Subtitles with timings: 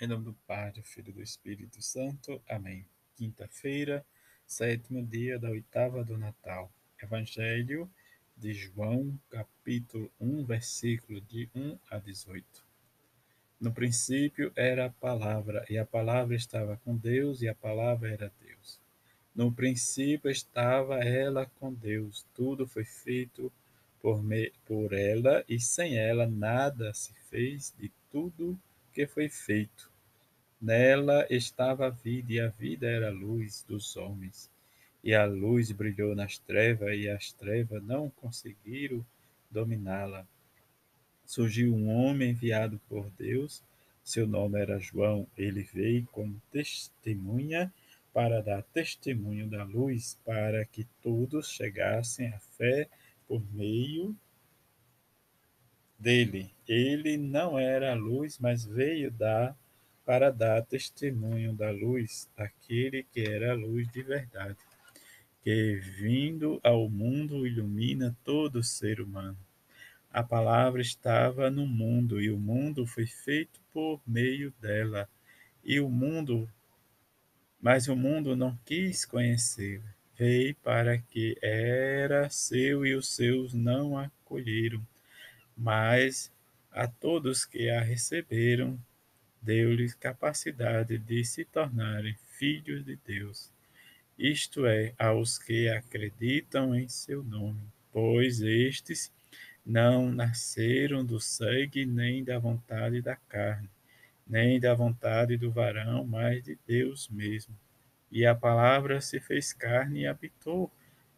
[0.00, 2.42] Em nome do Pai, do Filho e do Espírito Santo.
[2.48, 2.84] Amém.
[3.14, 4.04] Quinta-feira,
[4.44, 6.68] sétimo dia da oitava do Natal.
[7.00, 7.88] Evangelho
[8.36, 12.44] de João, capítulo 1, versículo de 1 a 18.
[13.60, 18.32] No princípio era a palavra, e a palavra estava com Deus, e a palavra era
[18.40, 18.80] Deus.
[19.32, 22.26] No princípio estava ela com Deus.
[22.34, 23.50] Tudo foi feito
[24.00, 28.73] por, me, por ela, e sem ela nada se fez de tudo que
[29.06, 29.90] foi feito.
[30.60, 34.50] Nela estava a vida, e a vida era a luz dos homens.
[35.02, 39.04] E a luz brilhou nas trevas, e as trevas não conseguiram
[39.50, 40.26] dominá-la.
[41.26, 43.62] Surgiu um homem enviado por Deus,
[44.02, 45.26] seu nome era João.
[45.36, 47.72] Ele veio como testemunha
[48.12, 52.88] para dar testemunho da luz, para que todos chegassem à fé
[53.26, 54.14] por meio
[56.04, 56.50] dele.
[56.68, 59.56] Ele não era a luz, mas veio dar
[60.04, 64.58] para dar testemunho da luz, aquele que era a luz de verdade,
[65.42, 69.38] que vindo ao mundo ilumina todo ser humano.
[70.12, 75.08] A palavra estava no mundo e o mundo foi feito por meio dela,
[75.64, 76.46] e o mundo
[77.58, 79.80] mas o mundo não quis conhecer.
[80.18, 84.86] Veio para que era seu e os seus não acolheram.
[85.56, 86.32] Mas
[86.70, 88.78] a todos que a receberam,
[89.40, 93.52] deu-lhes capacidade de se tornarem filhos de Deus,
[94.18, 97.60] isto é, aos que acreditam em seu nome,
[97.92, 99.12] pois estes
[99.66, 103.68] não nasceram do sangue nem da vontade da carne,
[104.26, 107.54] nem da vontade do varão, mas de Deus mesmo.
[108.10, 110.70] E a palavra se fez carne e habitou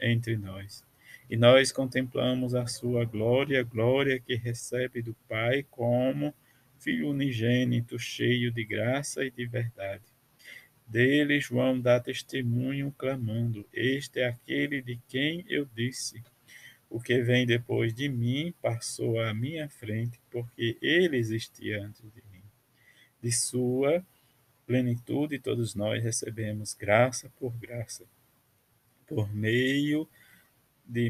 [0.00, 0.84] entre nós.
[1.28, 6.34] E nós contemplamos a sua glória, glória que recebe do Pai como
[6.78, 10.04] Filho unigênito, cheio de graça e de verdade.
[10.86, 16.22] Dele, João dá testemunho, clamando: Este é aquele de quem eu disse:
[16.90, 22.22] O que vem depois de mim passou à minha frente, porque ele existia antes de
[22.30, 22.42] mim.
[23.22, 24.04] De sua
[24.66, 28.04] plenitude, todos nós recebemos graça por graça.
[29.06, 30.23] Por meio de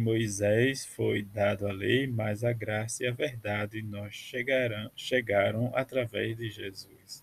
[0.00, 6.36] Moisés foi dado a lei, mas a graça e a verdade nós chegaram, chegaram através
[6.36, 7.22] de Jesus.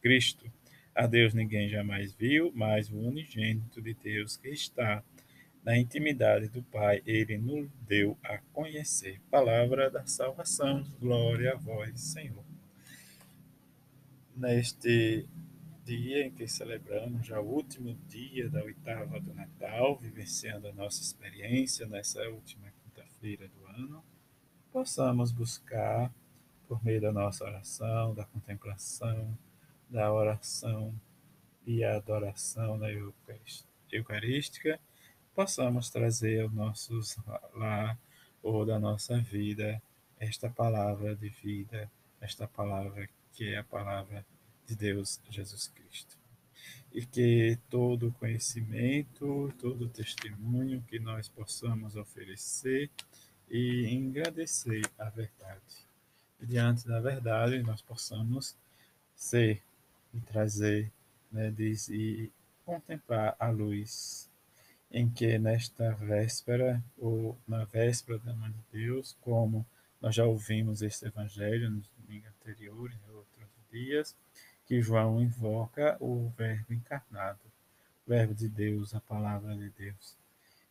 [0.00, 0.50] Cristo,
[0.94, 5.02] a Deus ninguém jamais viu, mas o unigênito de Deus que está
[5.64, 9.20] na intimidade do Pai, ele nos deu a conhecer.
[9.30, 12.44] Palavra da salvação, glória a vós, Senhor.
[14.36, 15.24] Neste
[15.84, 21.02] dia em que celebramos já o último dia da oitava do Natal, vivenciando a nossa
[21.02, 24.04] experiência nessa última quinta-feira do ano,
[24.72, 26.12] possamos buscar,
[26.68, 29.36] por meio da nossa oração, da contemplação,
[29.90, 30.94] da oração
[31.66, 32.88] e a adoração na
[33.90, 34.80] Eucarística,
[35.34, 37.00] possamos trazer ao nosso
[37.54, 37.98] lar
[38.42, 39.82] ou da nossa vida
[40.18, 44.24] esta palavra de vida, esta palavra que é a palavra
[44.72, 46.16] de Deus Jesus Cristo.
[46.92, 52.90] E que todo conhecimento, todo testemunho que nós possamos oferecer
[53.50, 55.86] e engrandecer a verdade.
[56.40, 58.56] E diante da verdade nós possamos
[59.14, 59.62] ser
[60.12, 60.92] e trazer,
[61.30, 62.30] né, diz, e
[62.64, 64.28] contemplar a luz
[64.90, 69.66] em que nesta véspera, ou na véspera da Mãe de Deus, como
[70.00, 74.14] nós já ouvimos este evangelho nos domingos anteriores, em outros dias,
[74.72, 77.38] que João invoca o Verbo encarnado,
[78.06, 80.16] o Verbo de Deus, a palavra de Deus.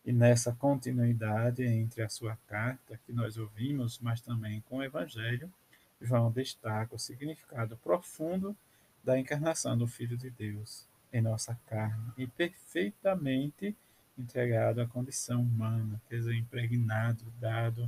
[0.03, 5.53] E nessa continuidade entre a sua carta, que nós ouvimos, mas também com o Evangelho,
[6.01, 8.57] João destaca o significado profundo
[9.03, 13.78] da encarnação do Filho de Deus em nossa carne e perfeitamente
[14.18, 17.88] entregado à condição humana, quer dizer, impregnado, dado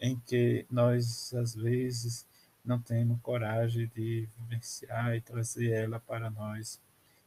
[0.00, 2.26] em que nós às vezes
[2.64, 6.80] não temos coragem de vivenciar e trazer ela para nós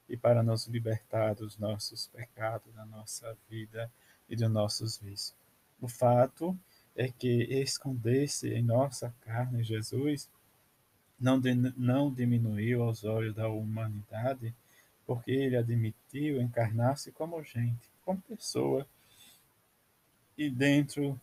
[0.10, 3.92] e para nos libertar dos nossos pecados, da nossa vida
[4.28, 5.36] e dos nossos vícios.
[5.80, 6.57] O fato
[6.95, 10.30] é que esconder-se em nossa carne Jesus
[11.19, 14.54] não, de, não diminuiu aos olhos da humanidade,
[15.06, 18.88] porque ele admitiu encarnar-se como gente, como pessoa.
[20.38, 21.19] E dentro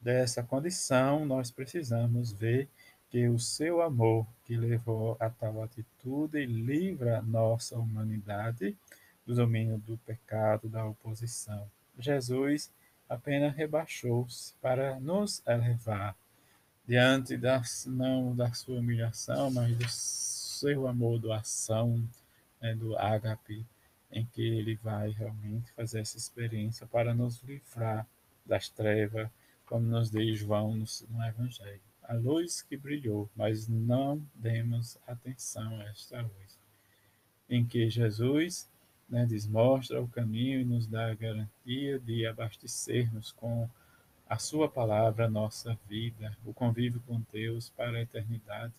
[0.00, 2.68] dessa condição, nós precisamos ver
[3.14, 8.76] que o seu amor que levou a tal atitude livra nossa humanidade
[9.24, 11.70] do domínio do pecado, da oposição.
[11.96, 12.72] Jesus
[13.08, 16.16] apenas rebaixou-se para nos elevar
[16.84, 22.04] diante das, não da sua humilhação, mas do seu amor, doação,
[22.60, 23.64] né, do ágape,
[24.10, 28.08] em que ele vai realmente fazer essa experiência para nos livrar
[28.44, 29.30] das trevas,
[29.66, 31.93] como nos diz João no, no Evangelho.
[32.06, 36.58] A luz que brilhou, mas não demos atenção a esta luz.
[37.48, 38.68] Em que Jesus
[39.08, 43.68] né, desmostra o caminho e nos dá a garantia de abastecermos com
[44.28, 48.74] a Sua palavra, a nossa vida, o convívio com Deus para a eternidade,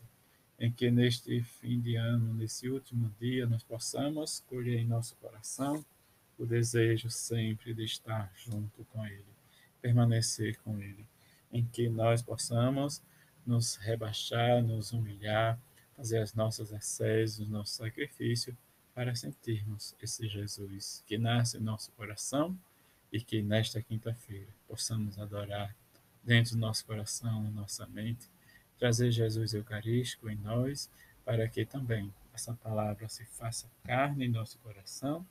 [0.59, 5.85] em que neste fim de ano, nesse último dia, nós possamos colher em nosso coração
[6.37, 9.25] o desejo sempre de estar junto com Ele,
[9.81, 11.05] permanecer com Ele,
[11.51, 13.01] em que nós possamos
[13.45, 15.59] nos rebaixar, nos humilhar,
[15.95, 18.57] fazer as nossas ascésias, o nosso sacrifício,
[18.93, 22.57] para sentirmos esse Jesus que nasce em nosso coração
[23.11, 25.75] e que nesta quinta-feira possamos adorar
[26.23, 28.27] dentro do nosso coração, na nossa mente,
[28.79, 30.89] trazer Jesus Eucarístico em nós,
[31.23, 35.25] para que também essa palavra se faça carne em nosso coração.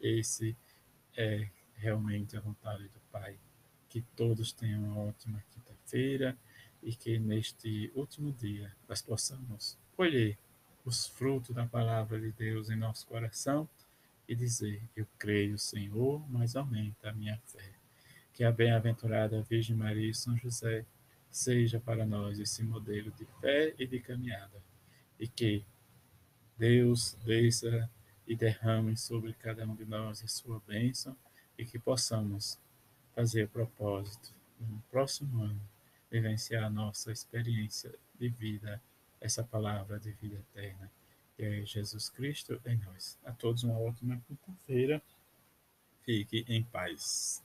[0.00, 0.56] Esse
[1.16, 3.36] é realmente a vontade do Pai.
[3.88, 6.36] Que todos tenham uma ótima quinta-feira
[6.84, 10.38] e que neste último dia nós possamos colher
[10.84, 13.66] os frutos da palavra de Deus em nosso coração
[14.28, 17.72] e dizer: Eu creio, Senhor, mas aumenta a minha fé.
[18.34, 20.84] Que a bem-aventurada Virgem Maria e São José
[21.30, 24.62] seja para nós esse modelo de fé e de caminhada,
[25.18, 25.64] e que
[26.56, 27.90] Deus desça
[28.26, 31.16] e derrame sobre cada um de nós a sua bênção
[31.58, 32.60] e que possamos
[33.14, 35.73] fazer propósito no próximo ano
[36.14, 38.80] vivenciar a nossa experiência de vida
[39.20, 40.88] essa palavra de vida eterna,
[41.36, 43.18] que é Jesus Cristo em nós.
[43.24, 45.02] A todos uma ótima quinta-feira.
[46.04, 47.44] Fique em paz.